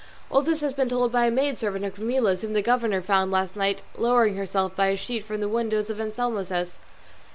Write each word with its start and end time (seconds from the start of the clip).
All 0.31 0.41
this 0.41 0.61
has 0.61 0.73
been 0.73 0.89
told 0.89 1.11
by 1.11 1.27
a 1.27 1.29
maid 1.29 1.59
servant 1.59 1.85
of 1.85 1.93
Camilla's, 1.93 2.41
whom 2.41 2.53
the 2.53 2.63
governor 2.63 3.03
found 3.03 3.29
last 3.29 3.55
night 3.55 3.83
lowering 3.95 4.35
herself 4.35 4.75
by 4.75 4.87
a 4.87 4.97
sheet 4.97 5.23
from 5.23 5.41
the 5.41 5.47
windows 5.47 5.91
of 5.91 6.01
Anselmo's 6.01 6.49
house. 6.49 6.79